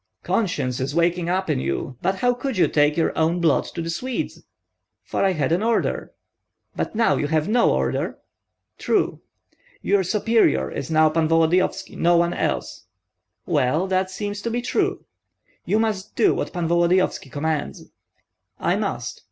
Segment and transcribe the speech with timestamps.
[0.23, 1.95] "Conscience is waking up in you.
[2.01, 4.41] But how could you take your own blood to the Swedes?"
[5.03, 6.11] "For I had an order."
[6.75, 8.17] "But now you have no order?"
[8.79, 9.21] "True."
[9.83, 12.87] "Your superior is now Pan Volodyovski, no one else."
[13.45, 15.05] "Well, that seems to be true."
[15.65, 17.83] "You must do what Pan Volodyovski commands."
[18.59, 19.19] "I must."